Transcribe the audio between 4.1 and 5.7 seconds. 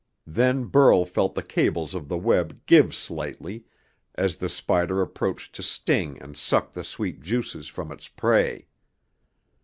as the spider approached to